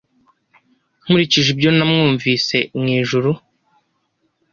[1.03, 3.31] Nkurikije ibyo namwumvise mwijuru